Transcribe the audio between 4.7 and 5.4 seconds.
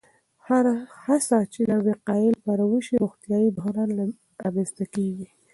کېږي.